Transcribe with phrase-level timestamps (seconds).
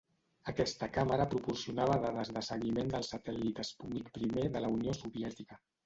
[0.53, 5.67] Aquesta càmera proporcionava dades de seguiment del satèl·lit Sputnik I de la Unió Soviètica.